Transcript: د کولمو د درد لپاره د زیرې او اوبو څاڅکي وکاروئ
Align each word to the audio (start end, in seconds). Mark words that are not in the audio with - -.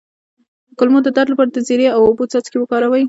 د 0.69 0.71
کولمو 0.79 0.99
د 1.05 1.09
درد 1.17 1.29
لپاره 1.31 1.51
د 1.51 1.57
زیرې 1.67 1.87
او 1.95 2.01
اوبو 2.09 2.23
څاڅکي 2.31 2.57
وکاروئ 2.59 2.99